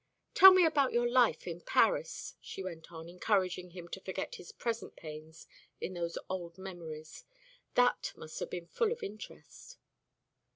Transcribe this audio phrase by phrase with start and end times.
[0.33, 4.51] "Tell me about your life in Paris," she went on, encouraging him to forget his
[4.51, 5.45] present pains
[5.79, 7.23] in those old memories.
[7.75, 9.77] "That must have been full of interest."